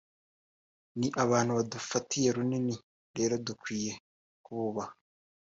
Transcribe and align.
ni 0.99 1.07
abantu 1.23 1.51
badufatiye 1.57 2.29
runini 2.35 2.75
rero 3.17 3.33
dukwiye 3.47 3.91
kububaha 4.43 4.93